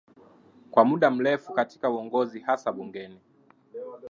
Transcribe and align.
kwa 0.71 0.85
muda 0.85 1.11
mrefu 1.11 1.53
katika 1.53 1.89
uongozi 1.89 2.39
hasa 2.39 2.71
bungeni 2.71 3.19